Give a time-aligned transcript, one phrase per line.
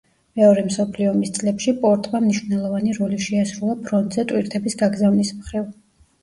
[0.39, 5.71] მეორე მსოფლიო ომის წლებში პორტმა მნიშვნელოვანი როლი შეასრულა ფრონტზე ტვირთების გაგზავნის მხრივ.